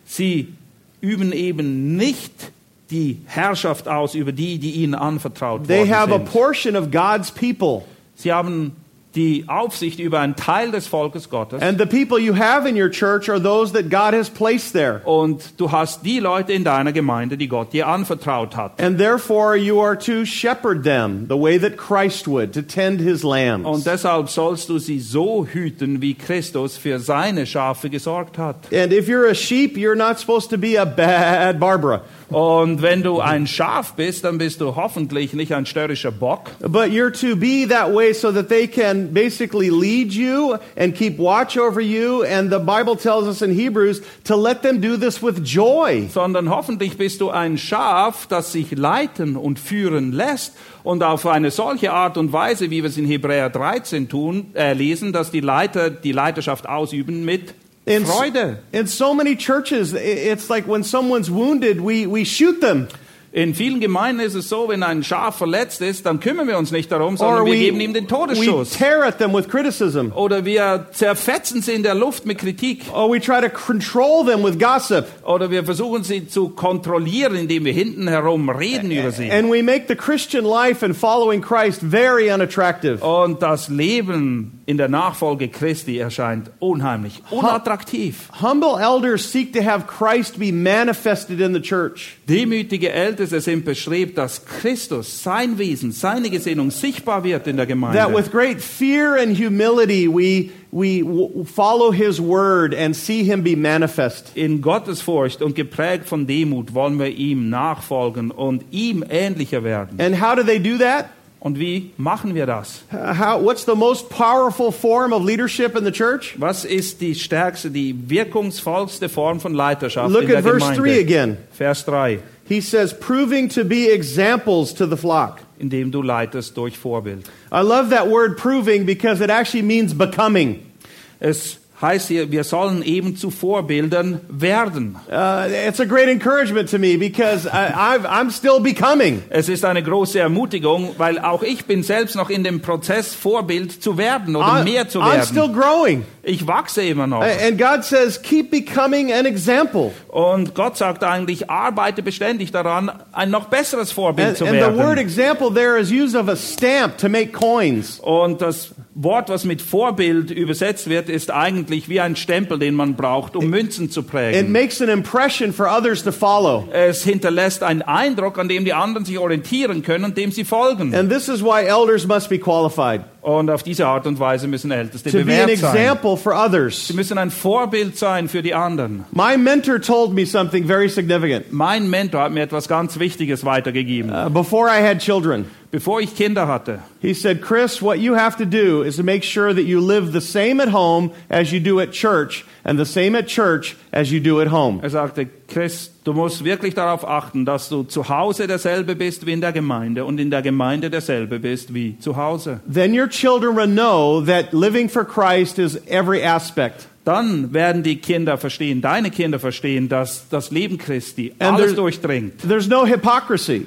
[0.06, 0.54] Sie
[1.02, 2.52] üben eben nicht
[2.92, 6.32] die Herrschaft aus über die, die ihnen anvertraut They worden have a sind.
[6.32, 7.86] portion of God's people.
[8.16, 8.74] Sie haben
[9.16, 11.62] die Aufsicht über einen Teil des Volkes Gottes.
[11.62, 15.02] And the people you have in your church are those that God has placed there.
[15.06, 18.82] Und du hast die Leute in deiner Gemeinde, die Gott dir anvertraut hat.
[18.82, 23.24] And therefore, you are to shepherd them the way that Christ would, to tend his
[23.24, 23.66] lambs.
[23.66, 28.56] Und deshalb sollst du sie so hüten, wie Christus für seine Schafe gesorgt hat.
[28.74, 32.02] And if you're a sheep, you're not supposed to be a bad Barbara.
[32.30, 36.92] Und wenn du ein Schaf bist, dann bist du hoffentlich nicht ein störrischer Bock, But
[36.92, 41.58] you're to be that way so that they can basically lead you and keep watch
[41.58, 42.24] over you.
[42.24, 46.08] And the Bible tells us in Hebrews to let them do this with joy.
[46.14, 51.50] sondern hoffentlich bist du ein Schaf, das sich leiten und führen lässt und auf eine
[51.50, 55.40] solche Art und Weise, wie wir es in Hebräer 13 tun, äh, lesen, dass die
[55.40, 57.54] Leiter die Leiterschaft ausüben mit
[57.86, 58.60] In, Freude.
[58.72, 62.88] in so many churches, it's like when someone's wounded, we, we shoot them.
[63.36, 66.70] In vielen Gemeinden ist es so, wenn ein Schaf verletzt ist, dann kümmern wir uns
[66.70, 68.78] nicht darum, Or sondern wir we, geben ihm den we Todesschuss.
[68.78, 70.12] tear at them with criticism.
[70.14, 72.84] Oder wir zerfetzen sie in der Luft mit Kritik.
[72.94, 75.08] Or we try to control them with gossip.
[75.26, 79.32] Oder wir versuchen sie zu kontrollieren, indem wir hinten herum reden über sie.
[79.32, 83.04] And we make the Christian life and following Christ very unattractive.
[83.04, 88.30] Und das Leben in der Nachfolge Christi erscheint unheimlich unattraktiv.
[88.42, 92.18] Humble elders seek to have Christ be manifested in the church.
[92.30, 97.74] Demütige Älteste sind bestrebt, dass Christus, sein Wesen, seine Gesinnung sichtbar wird in der That
[97.74, 98.16] Gemeinde.
[98.16, 101.04] with great fear and humility we, we
[101.46, 104.32] follow his word and see him be manifest.
[104.36, 110.00] In Gottesfurcht und geprägt von Demut wollen wir ihm nachfolgen und ihm ähnlicher werden.
[110.00, 111.10] And how do they do that?
[111.44, 112.84] Und wie machen wir das?
[112.90, 116.36] How, what's the most powerful form of leadership in the church?
[116.38, 121.02] Was ist die stärkste, die wirkungsvollste Form von Leiterschaft Look in der at verse 3
[121.02, 121.38] again.
[121.52, 122.20] Vers 3.
[122.48, 125.42] He says, proving to be examples to the flock.
[125.60, 127.26] Indem du leitest durch Vorbild.
[127.52, 130.72] I love that word proving because it actually means becoming.
[131.20, 134.96] Es heißt hier, wir sollen eben zu Vorbildern werden.
[135.08, 139.22] Uh, it's a great encouragement to me because I, I've, I'm still becoming.
[139.30, 143.84] Es ist eine große Ermutigung, weil auch ich bin selbst noch in dem Prozess, Vorbild
[143.84, 145.54] zu werden oder I, mehr zu I'm still werden.
[145.54, 146.06] growing.
[146.26, 147.22] Ich wachse immer noch.
[147.22, 149.92] And God says, keep becoming an example.
[150.08, 154.62] Und Gott sagt eigentlich, arbeite beständig daran, ein noch besseres Vorbild And, zu and the
[154.68, 155.00] word werden.
[155.00, 158.00] example there is used of a stamp to make coins.
[158.00, 162.96] Und das Wort, was mit Vorbild übersetzt wird, ist eigentlich wie ein Stempel, den man
[162.96, 164.52] braucht, um Münzen zu It prägen.
[164.52, 166.68] makes an impression for others to follow.
[166.72, 170.94] Es hinterlässt einen Eindruck, an dem die anderen sich orientieren können und dem sie folgen.
[170.94, 174.70] And this is why elders must be qualified Und auf diese Art und Weise müssen
[174.70, 175.76] Älteste to be an bewährt sein.
[175.76, 176.88] example for others.
[176.88, 179.06] Sie müssen ein Vorbild sein für die anderen.
[179.12, 184.12] My mentor told me something very significant Mein Mentor hat mir etwas ganz Wichtiges weitergegeben.
[184.12, 185.46] uh, before I had children.
[185.74, 186.84] Bevor ich Kinder hatte.
[187.02, 190.14] He said, Chris, what you have to do is to make sure that you live
[190.14, 194.12] the same at home as you do at church, and the same at church as
[194.12, 194.82] you do at home.
[194.84, 199.34] Er sagte, Chris, du musst wirklich darauf achten, dass du zu Hause derselbe bist wie
[199.34, 202.60] in der Gemeinde und in der Gemeinde derselbe bist wie zu Hause.
[202.72, 206.88] Then your children will know that living for Christ is every aspect.
[207.04, 212.48] Dann werden die Kinder verstehen, deine Kinder verstehen, dass das Leben Christi And alles durchdringt.
[212.48, 213.66] There's no hypocrisy.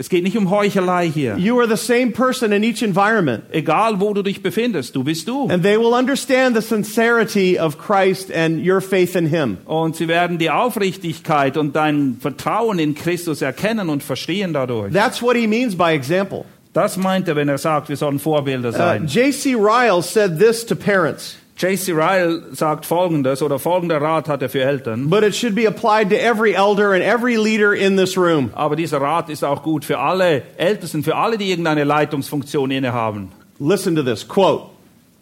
[0.00, 1.36] Es geht nicht um Heuchelei hier.
[1.38, 3.42] You are the same person in each environment.
[3.50, 5.48] Egal, wo du dich befindest, du bist du.
[5.48, 9.58] And they will understand the sincerity of Christ and your faith in Him.
[9.64, 14.92] Und sie werden die Aufrichtigkeit und dein Vertrauen in Christus erkennen und verstehen dadurch.
[14.92, 16.44] That's what He means by example.
[16.72, 19.06] Das meint er, wenn er sagt, wir sollen Vorbilder Uh, sein.
[19.08, 19.56] J.C.
[19.56, 21.92] Ryle said this to parents, J.C.
[21.92, 25.10] Ryle sagt folgendes, oder folgender Rat hat er für Eltern.
[25.10, 28.50] but it should be applied to every elder and every leader in this room.
[28.54, 33.32] Aber dieser Rat ist auch gut für alle Ältesten, für alle, die irgendeine Leitungsfunktion innehaben.
[33.58, 34.70] Listen to this quote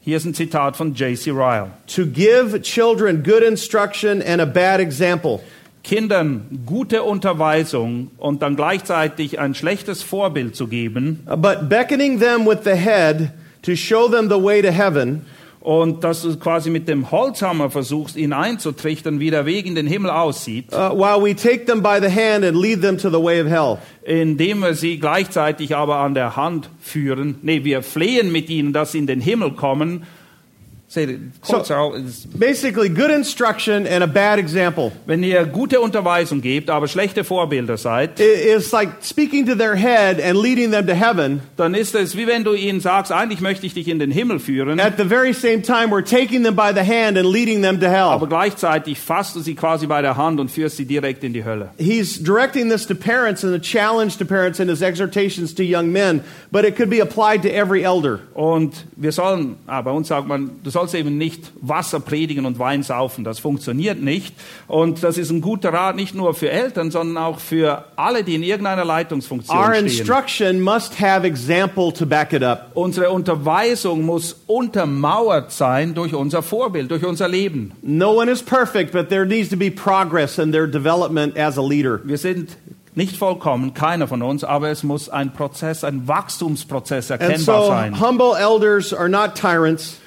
[0.03, 1.31] Hier ist ein Zitat von J.C.
[1.31, 1.71] Ryle.
[1.95, 5.41] To give children good instruction and a bad example
[5.83, 12.59] Kindern gute Unterweisung und dann gleichzeitig ein schlechtes Vorbild zu geben but beckoning them with
[12.65, 13.31] the head
[13.63, 15.25] to show them the way to heaven
[15.61, 19.87] und dass du quasi mit dem Holzhammer versuchst, ihn einzutrichtern, wie der Weg in den
[19.87, 23.23] Himmel aussieht, uh, while we take them by the hand and lead them to the
[23.23, 23.79] way of hell.
[24.05, 27.37] indem wir sie gleichzeitig aber an der Hand führen.
[27.43, 30.05] Nee, wir flehen mit ihnen, dass sie in den Himmel kommen.
[30.89, 34.93] Seht, kurz So- auch, es- Basically, good instruction and a bad example.
[35.05, 39.75] Wenn ihr gute Unterweisung gebt, aber schlechte Vorbilder seid, I- It's like speaking to their
[39.75, 41.41] head and leading them to heaven.
[41.57, 44.39] dann ist es wie wenn du ihnen sagst, eigentlich möchte ich dich in den Himmel
[44.39, 47.81] führen, At the very same time, we're taking them by the hand and leading them
[47.81, 48.09] to hell.
[48.11, 48.29] aber hell.
[48.29, 51.71] gleichzeitig fasst du sie quasi bei der Hand und führst sie direkt in die Hölle.
[51.79, 55.91] He's directing this to parents and a challenge to parents in his exhortations to young
[55.91, 56.21] men,
[56.53, 58.21] but it could be applied to every elder.
[58.35, 62.59] Und wir sollen, ah, bei uns sagt man, du sollst eben nicht Wasser predigen und
[62.59, 63.25] Wein saufen.
[63.25, 64.35] Das funktioniert nicht.
[64.69, 68.35] Und das ist ein guter Rat nicht nur für Eltern, sondern auch für alle, die
[68.35, 69.87] in irgendeiner Leitungsfunktion Our stehen.
[69.87, 72.73] instruction must have example to back it up.
[72.75, 77.73] Unsere Unterweisung muss untermauert sein durch unser Vorbild, durch unser Leben.
[77.81, 81.67] No one is perfect, but there needs to be progress in their development as a
[81.67, 82.01] leader.
[82.05, 82.59] Wir sind
[82.95, 87.99] nicht vollkommen, keiner von uns, aber es muss ein Prozess, ein Wachstumsprozess erkennbar so, sein.
[87.99, 90.01] humble elders are not tyrants,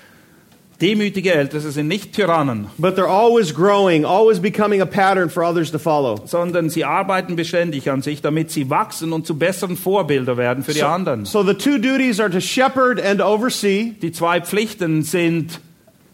[0.82, 5.72] Demütige Älteste sind nicht Tyrannen, but they're always growing, always becoming a pattern for others
[5.72, 6.22] to follow.
[6.26, 10.74] sondern sie arbeiten beständig an sich, damit sie wachsen und zu besseren Vorbilder werden für
[10.74, 11.26] die anderen.
[11.26, 13.94] So the two duties are to shepherd and oversee.
[14.02, 15.60] Die zwei Pflichten sind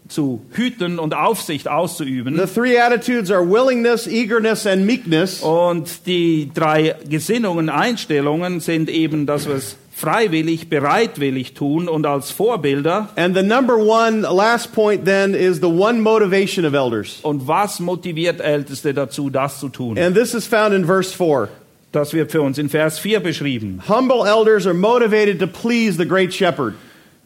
[0.08, 2.36] zu hüten und Aufsicht auszuüben.
[2.36, 5.42] The three attitudes are willingness, eagerness, and meekness.
[5.42, 12.30] Und die drei Gesinnungen, Einstellungen sind eben, dass wir es freiwillig, bereitwillig tun und als
[12.30, 13.08] Vorbilder.
[13.16, 17.20] And the number one, last point then, is the one motivation of elders.
[17.22, 19.98] Und was motiviert Älteste dazu, das zu tun?
[19.98, 21.48] And this is found in verse 4.
[21.92, 23.80] Das wird für uns in Vers 4 beschrieben.
[23.88, 26.74] Humble elders are motivated to please the great shepherd.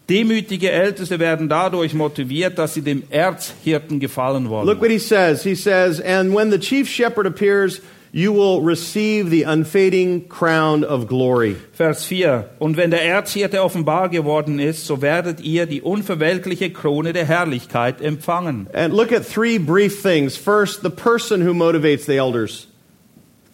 [0.08, 4.66] Demütige Älteste werden dadurch motiviert, dass sie dem Erzhirten gefallen wollen.
[4.66, 5.42] Look what he says.
[5.42, 7.80] He says, And when the chief shepherd appears,
[8.12, 11.56] you will receive the unfading crown of glory.
[11.72, 12.50] Vers 4.
[12.58, 18.00] Und wenn der Erzhirte offenbar geworden ist, so werdet ihr die unverwelkliche Krone der Herrlichkeit
[18.00, 18.68] empfangen.
[18.72, 20.36] And look at three brief things.
[20.36, 22.66] First, the person who motivates the elders.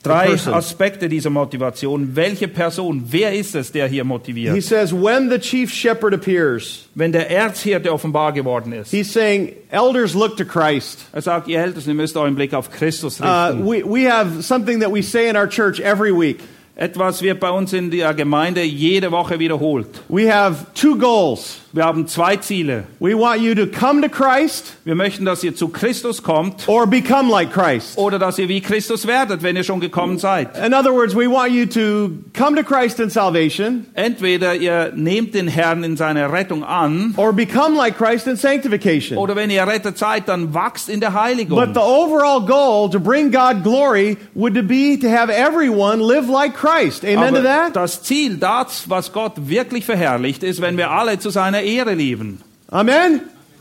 [0.07, 0.33] Drei.
[0.53, 2.15] Aspekte dieser Motivation.
[2.15, 4.63] Welche Person, wer ist es, der hier He motiviert?
[4.63, 8.91] says, When the chief shepherd appears, Wenn der Erzhirte offenbar geworden ist.
[8.91, 11.07] he's saying, Elders look to Christ.
[11.13, 13.65] Er sagt, ihr Ältesten, ihr müsst euren Blick auf Christus Uh, richten.
[13.67, 16.39] we, we have something that we say in our church every week.
[16.79, 19.87] Etwas wird bei uns in der Gemeinde jede Woche wiederholt.
[20.09, 21.61] We have two goals.
[21.73, 22.85] Wir haben zwei Ziele.
[23.01, 26.87] We want you to come to Christ Wir möchten, dass ihr zu Christus kommt or
[26.87, 27.97] become like Christ.
[27.97, 30.55] oder dass ihr wie Christus werdet, wenn ihr schon gekommen seid.
[30.59, 35.35] In other words, we want you to come to Christ in salvation Entweder ihr nehmt
[35.35, 39.17] den Herrn in seiner Rettung an or become like Christ in sanctification.
[39.17, 41.59] oder wenn ihr errettet seid, dann wachst in der Heiligung.
[41.59, 46.29] But the overall goal to bring God glory would to be to have everyone live
[46.29, 46.66] like Christ.
[47.05, 47.77] Amen to that?
[47.77, 52.43] das Ziel, das, was Gott wirklich verherrlicht, ist, wenn wir alle zu seiner Ehre leben.
[52.69, 53.21] Amen?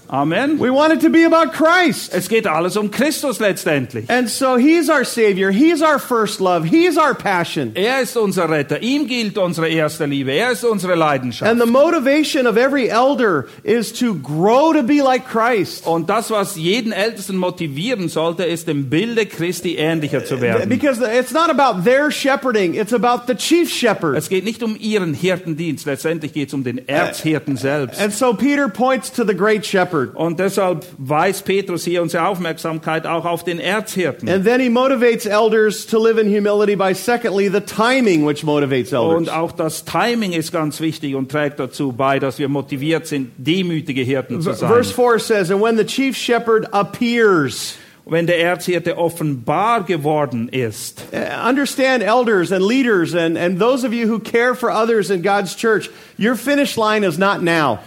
[0.09, 0.59] Amen.
[0.59, 2.13] We want it to be about Christ.
[2.13, 4.09] Es geht alles um Christus letztendlich.
[4.09, 5.51] And so he's our Savior.
[5.51, 6.65] He's our first love.
[6.65, 7.71] He's our passion.
[7.75, 8.81] Er ist unser Retter.
[8.81, 10.31] Ihm gilt unsere erste Liebe.
[10.31, 11.49] Er ist unsere Leidenschaft.
[11.49, 15.87] And the motivation of every elder is to grow to be like Christ.
[15.87, 20.69] Und das, was jeden Ältesten motivieren sollte, ist dem Bilde Christi ähnlicher zu werden.
[20.69, 24.15] Because it's not about their shepherding, it's about the chief shepherd.
[24.17, 25.85] Es geht nicht um ihren Hirtendienst.
[25.87, 27.99] Letztendlich geht es um den Erzhirten selbst.
[27.99, 29.94] And so Peter points to the great shepherd.
[30.15, 34.29] Und deshalb weist Petrus hier unsere Aufmerksamkeit auch auf den Erzhirten.
[34.29, 38.91] And then he motivates elders to live in humility by, secondly, the timing which motivates
[38.91, 39.17] elders.
[39.17, 43.31] Und auch das Timing ist ganz wichtig und trägt dazu bei, dass wir motiviert sind,
[43.37, 44.69] demütige Hirten zu sein.
[44.69, 47.75] Verse 4 says, And when the chief shepherd appears,
[48.07, 53.93] Wenn der Erzhirte offenbar geworden ist, Uh, understand elders and leaders and, and those of
[53.93, 57.79] you who care for others in God's church, your finish line is not now.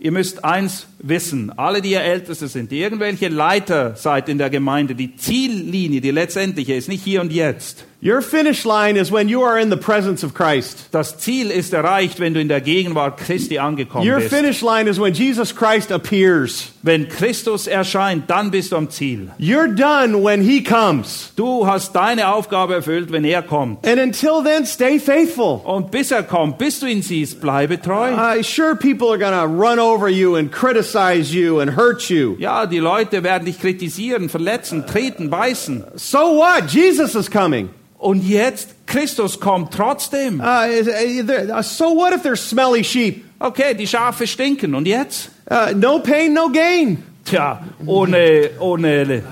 [0.00, 4.50] Ihr müsst eins wissen, alle, die ihr Älteste sind, die irgendwelche Leiter seid in der
[4.50, 7.84] Gemeinde, die Ziellinie, die letztendliche, ist nicht hier und jetzt.
[8.04, 10.88] Your finish line is when you are in the presence of Christ.
[10.90, 14.34] Das Ziel ist erreicht, wenn du in der Gegenwart Christi angekommen Your bist.
[14.34, 16.72] finish line is when Jesus Christ appears.
[16.82, 19.30] Wenn Christus erscheint, dann bist du am Ziel.
[19.38, 21.30] You're done when he comes.
[21.36, 23.86] Du hast deine Aufgabe erfüllt, wenn er kommt.
[23.86, 25.60] And until then, stay faithful.
[25.62, 28.14] Und bis er kommt, bis du ihn siehst, bleibe treu.
[28.14, 32.36] Uh, sure, people are going to run over you and criticize you and hurt you.
[32.38, 35.84] Ja, die Leute werden dich kritisieren, verletzen, treten, beißen.
[35.94, 36.70] So what?
[36.70, 37.70] Jesus is coming.
[37.98, 40.40] Und jetzt, Christus kommt trotzdem.
[40.40, 43.24] Uh, uh, uh, so what if they're smelly sheep?
[43.38, 44.74] Okay, die Schafe stinken.
[44.74, 45.30] Und jetzt?
[45.48, 47.02] Uh, no pain, no gain.
[47.24, 49.22] Tja, ohne, ohne,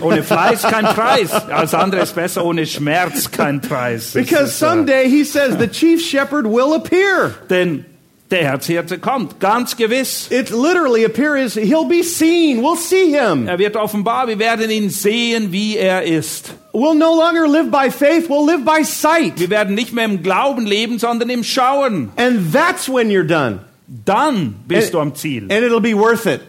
[0.00, 1.32] ohne Fleiß kein Preis.
[1.32, 4.12] Als andere ist besser, ohne Schmerz kein Preis.
[4.12, 7.34] Because äh, someday, he says, the chief shepherd will appear.
[7.48, 7.84] Denn
[8.32, 10.28] der Herzhirte kommt, ganz gewiss.
[10.30, 12.62] It literally appears, he'll be seen.
[12.62, 13.46] We'll see him.
[13.46, 16.54] Er wird offenbar, wir werden ihn sehen, wie er ist.
[16.72, 19.38] We'll no longer live by faith, we'll live by sight.
[19.38, 22.10] Wir werden nicht mehr im Glauben leben, sondern im Schauen.
[22.16, 23.60] And that's when you're done.
[23.86, 25.42] Dann bist du am Ziel.
[25.50, 26.40] And it'll be worth it.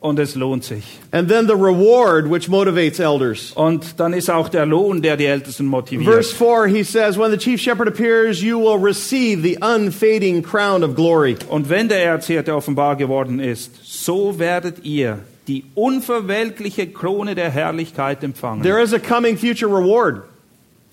[0.00, 0.98] Und es lohnt sich.
[1.12, 3.52] And then the reward which motivates elders.
[3.54, 6.10] Und dann ist auch der Lohn, der die Ältesten motiviert.
[6.10, 10.82] Verse 4, he says, When the chief shepherd appears, you will receive the unfading crown
[10.82, 11.36] of glory.
[11.50, 18.24] Und wenn der Erzhirte offenbar geworden ist, so werdet ihr die unverwelkliche Krone der Herrlichkeit
[18.24, 18.62] empfangen.
[18.62, 20.22] There is a coming future reward.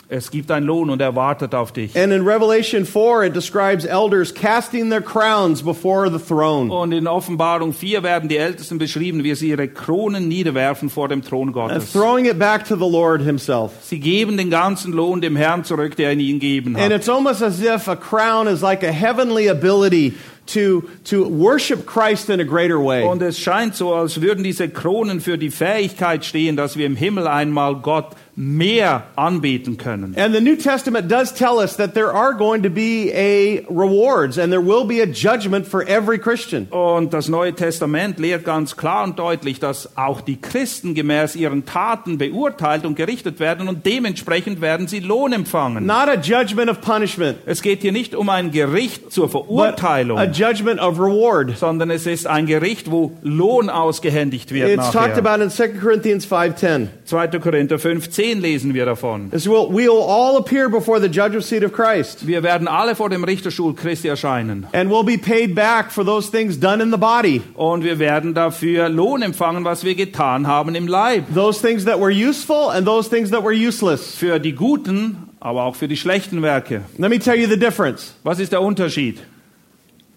[0.10, 1.98] Es gibt einen Lohn und er wartet auf dich.
[1.98, 6.72] And in Revelation 4, it describes elders casting their crowns before the throne.
[6.74, 11.22] Und in Offenbarung 4 werden die Ältesten beschrieben, wie sie ihre Kronen niederwerfen vor dem
[11.24, 11.92] Thron And Gottes.
[11.92, 13.72] throwing it back to the Lord himself.
[13.82, 16.92] Sie geben den ganzen Lohn dem Herrn zurück, der ihn ihnen gegeben And hat.
[16.94, 20.14] it's almost as if a crown is like a heavenly ability
[20.54, 23.04] to, to worship Christ in a greater way.
[23.04, 26.96] Und es scheint so, als würden diese Kronen für die Fähigkeit stehen, dass wir im
[26.96, 30.16] Himmel einmal Gott mehr anbeten können.
[30.16, 34.38] And the New Testament does tell us that there are going to be a rewards
[34.38, 36.68] and there will be a judgment for every Christian.
[36.70, 41.66] Und das Neue Testament lehrt ganz klar und deutlich, dass auch die Christen gemäß ihren
[41.66, 45.88] Taten beurteilt und gerichtet werden und dementsprechend werden sie Lohn empfangen.
[45.88, 50.26] Not a judgment of punishment, Es geht hier nicht um ein Gericht zur Verurteilung, a
[50.26, 51.58] judgment of reward.
[51.58, 55.26] sondern es ist ein Gericht, wo Lohn ausgehändigt wird It's talked nachher.
[55.26, 56.88] about in 2 Corinthians 5:10.
[57.06, 57.28] 2.
[57.40, 57.80] Korinther
[58.28, 59.30] 15 lesen wir davon.
[59.34, 63.10] As we'll, we'll all appear before the judgment seat of Christ, Wir werden alle vor
[63.10, 64.68] dem Richterstuhl Christi erscheinen.
[64.74, 68.34] and we'll be paid back for those things done in the body, Und wir werden
[68.34, 71.26] dafür Lohn empfangen, was wir getan haben im Leib.
[71.34, 74.16] those things that were useful and those things that were useless.
[74.18, 76.82] Für die guten, aber auch für die schlechten Werke.
[76.98, 78.14] Let me tell you the difference.
[78.24, 79.20] Was ist der Unterschied?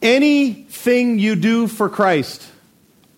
[0.03, 2.43] Anything you do for Christ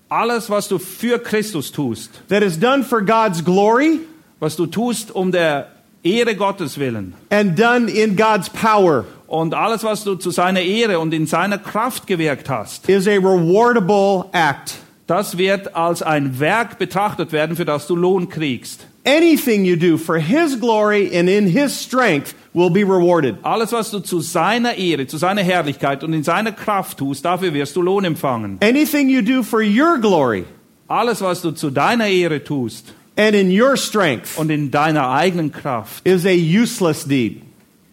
[0.08, 4.00] Alles, was du für Christus tust, that is done for God's glory
[4.42, 5.68] was du tust um der
[6.02, 10.98] Ehre Gottes willen and done in God's power und alles, was du zu seiner Ehre
[10.98, 14.74] und in seiner Kraft gewirkt hast, is a rewardable act.
[15.06, 18.84] das wird als ein Werk betrachtet werden, für das du Lohn kriegst.
[19.06, 23.36] Anything you do for His glory and in His strength will be rewarded.
[23.44, 27.54] Alles, was du zu seiner Ehre, zu seiner Herrlichkeit und in seiner Kraft tust, dafür
[27.54, 28.58] wirst du Lohn empfangen.
[28.60, 30.44] Anything you do for your glory
[30.88, 35.52] Alles, was du zu deiner Ehre tust and in your strength und in deiner eigenen
[35.52, 37.42] Kraft, is a useless deed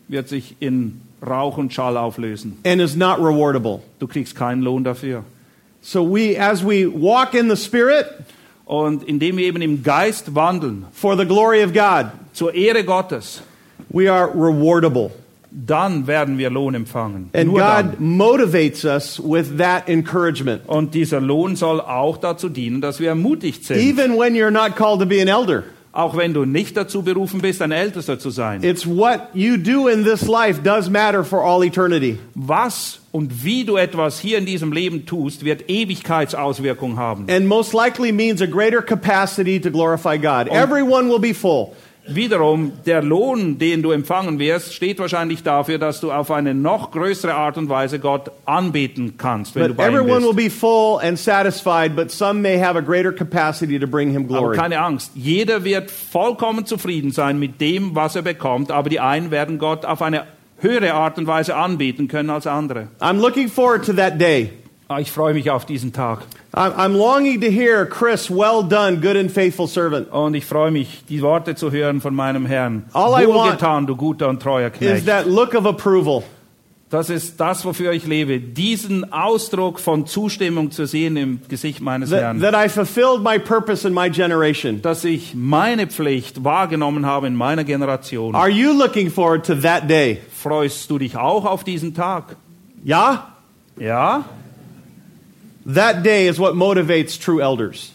[0.08, 2.58] wird sich in Rauch und Schall auflösen.
[2.66, 3.82] and is not rewardable.
[4.00, 5.24] Du kriegst keinen Lohn dafür.
[5.82, 8.06] So we, as we walk in the Spirit
[8.66, 13.42] Und indem wir eben im Geist wandeln, for the glory of God, zur Ehre Gottes,
[13.90, 15.10] we are rewardable.
[15.52, 17.30] Dann werden wir Lohn empfangen.
[17.34, 17.92] And Nur dann.
[17.92, 20.62] God motivates us with that encouragement.
[20.68, 23.80] Und dieser Lohn soll auch dazu dienen, dass wir ermutigt sind.
[23.80, 27.42] Even when you're not called to be an elder, Auch wenn du nicht dazu berufen
[27.42, 28.64] bist, ein Ältester zu sein.
[28.64, 32.20] it's what you do in this life does matter for all eternity.
[32.36, 37.26] Was und wie du etwas hier in diesem Leben tust, wird Ewigkeitsauswirkungen haben.
[37.28, 40.48] And most likely means a greater capacity to glorify God.
[40.50, 41.74] Everyone will be full.
[42.16, 46.92] Wiederum, der Lohn, den du empfangen wirst, steht wahrscheinlich dafür, dass du auf eine noch
[46.92, 50.48] größere Art und Weise Gott anbeten kannst, wenn du But bei ihm everyone will bist.
[50.48, 54.40] be full and satisfied, but some may have a greater capacity to bring him Aber
[54.40, 54.58] glory.
[54.58, 59.32] keine Angst, jeder wird vollkommen zufrieden sein mit dem, was er bekommt, aber die einen
[59.32, 60.24] werden Gott auf eine
[60.58, 62.90] höhere Art und Weise anbeten können als andere.
[63.00, 64.50] I'm looking forward to that day.
[64.92, 66.22] Ah, Ich freue mich auf diesen Tag
[66.52, 70.12] I'm longing to hear, Chris, well done, good and faithful servant.
[70.12, 72.86] und ich freue mich, die Worte zu hören von meinem Herrn.
[72.94, 75.06] All I want du guter und treuer Is Knecht.
[75.06, 76.24] that look of approval.
[76.90, 78.40] Das ist das, wofür ich lebe.
[78.40, 82.42] Diesen Ausdruck von Zustimmung zu sehen im Gesicht meines That, Herrn.
[82.42, 84.82] that I fulfilled my purpose in my generation.
[84.82, 88.34] Dass ich meine Pflicht wahrgenommen habe in meiner Generation.
[88.34, 90.18] Are you looking forward to that day?
[90.36, 92.36] Freust du dich auch auf diesen Tag?
[92.84, 93.28] Yeah?
[93.78, 94.26] Ja?
[95.74, 97.92] That day is what motivates true elders.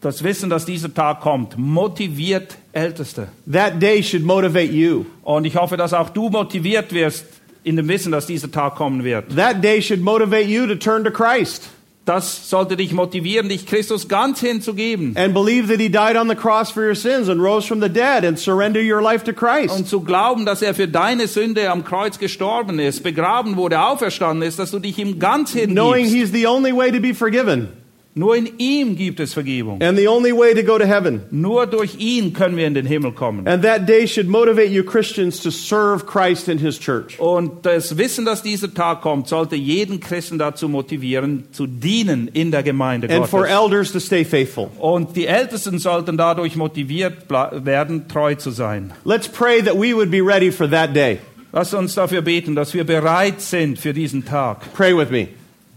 [0.00, 3.28] Das Wissen, dass dieser Tag kommt, motiviert Älteste.
[3.46, 5.04] That day should motivate you.
[5.22, 7.24] Und ich hoffe, dass auch du motiviert wirst
[7.62, 9.36] in dem Wissen, dass dieser Tag kommen wird.
[9.36, 11.68] That day should motivate you to turn to Christ
[12.04, 15.16] Das sollte dich motivieren, dich Christus ganz hinzugeben.
[15.16, 17.88] and believe that He died on the cross for your sins and rose from the
[17.88, 19.76] dead and surrender your life to Christ.
[19.76, 24.42] Und zu glauben, dass er für deine Sünde am Kreuz gestorben ist, begraben wurde, auferstanden
[24.42, 26.12] ist, dass du dich ihm ganz Knowing hingibst.
[26.12, 27.68] He's the only way to be forgiven
[28.14, 29.80] Nur in ihm gibt es Vergebung.
[29.80, 31.22] and the only way to go to heaven.
[31.30, 33.46] Nur durch ihn können wir in den Himmel kommen.
[33.48, 37.18] And that day should motivate you Christians to serve Christ in His church.
[37.18, 42.50] Und das Wissen, dass dieser Tag kommt, sollte jeden Christen dazu motivieren, zu dienen in
[42.50, 43.56] der Gemeinde And for Gottes.
[43.56, 44.68] elders to stay faithful.
[44.78, 48.92] Und die Ältesten sollten dadurch motiviert werden, treu zu sein.
[49.06, 51.18] Let's pray that we would be ready for that day.
[51.52, 54.74] Lass uns dafür beten, dass wir bereit sind für diesen Tag.
[54.74, 55.28] Pray with me.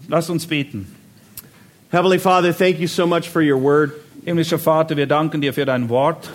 [0.10, 0.88] Lass uns beten.
[1.96, 3.94] Heavenly Father, thank you so much for your word.
[4.26, 6.30] Himmlischer Vater, wir danken dir für dein Wort.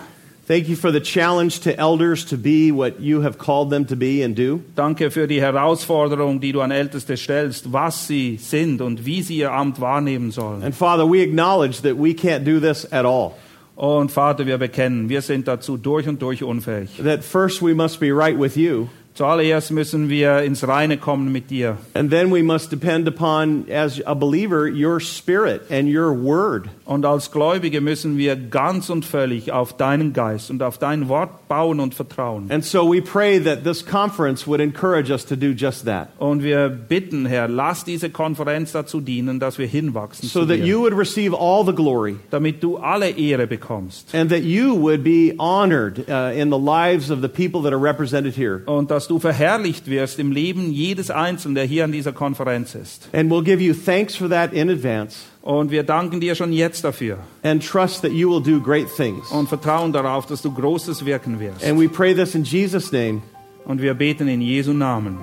[0.49, 3.95] Thank you for the challenge to elders to be what you have called them to
[3.95, 4.63] be and do.
[4.75, 9.37] Danke für die Herausforderung, die du an Älteste stellst, was sie sind und wie sie
[9.37, 10.63] ihr Amt wahrnehmen sollen.
[10.63, 13.33] And Father, we acknowledge that we can't do this at all.
[13.77, 16.89] Und Vater, wir bekennen, wir sind dazu durch und durch unfähig.
[17.05, 21.51] That first we must be right with you, Zuallererst müssen wir ins Reine kommen mit
[21.51, 21.77] dir.
[21.95, 26.69] and then we must depend upon, as a believer, your spirit and your word.
[26.87, 31.49] Und als Gläubige müssen wir ganz und völlig auf deinen Geist und auf dein Wort
[31.49, 32.51] bauen und vertrauen.
[32.51, 36.09] And so we pray that this conference would encourage us to do just that.
[36.19, 40.81] Und wir bitten, Herr, lass diese Konferenz dazu dienen, dass wir hinwachsen So that you
[40.81, 44.15] would receive all the glory damit du alle Ehre bekommst.
[44.15, 47.83] and that you would be honored uh, in the lives of the people that are
[47.83, 48.63] represented here.
[48.67, 53.09] Und dass du verherrlicht wirst im Leben jedes Einzelnen, der hier an dieser Konferenz ist.
[53.13, 56.85] And we'll give you thanks for that in advance Und wir danken dir schon jetzt
[56.85, 59.31] dafür and trust that you will do great things.
[59.31, 61.65] und vertrauen darauf, dass du Großes wirken wirst.
[61.65, 63.23] And we pray this in Jesus' name.
[63.65, 65.19] Und wir beten in Jesu Namen.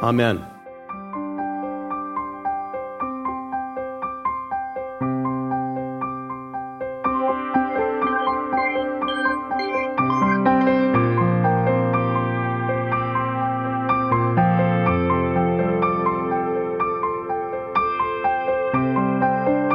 [0.00, 0.51] Amen.